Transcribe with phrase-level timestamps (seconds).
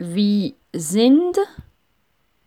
[0.00, 1.38] wie sind